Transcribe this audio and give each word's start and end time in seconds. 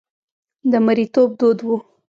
د 0.71 0.73
مریتوب 0.85 1.29
دود 1.39 1.59
و. 1.65 1.67